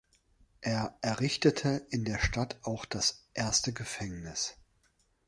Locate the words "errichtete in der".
1.03-2.17